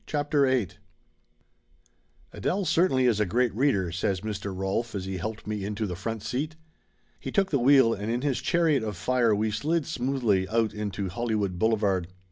CHAPTER 0.07 0.47
VIII" 0.47 0.69
A 2.33 2.41
DELE 2.41 2.65
certainly 2.65 3.05
is 3.05 3.19
a 3.19 3.25
great 3.27 3.55
readef!" 3.55 3.93
says 3.99 4.21
Mr. 4.21 4.51
Rolf 4.51 4.95
as 4.95 5.05
he 5.05 5.17
helped 5.17 5.45
me 5.45 5.63
into 5.63 5.85
the 5.85 5.95
front 5.95 6.23
seat. 6.23 6.55
He 7.19 7.31
took 7.31 7.51
the 7.51 7.59
wheel 7.59 7.93
and 7.93 8.11
in 8.11 8.21
this 8.21 8.39
chariot 8.39 8.81
of 8.81 8.97
fire 8.97 9.35
we 9.35 9.51
slid 9.51 9.85
smoothly 9.85 10.49
out 10.49 10.73
into 10.73 11.09
Hollywood 11.09 11.59
Boulevard. 11.59 12.07